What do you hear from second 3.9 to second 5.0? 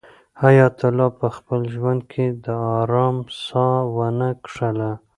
ونه کښله.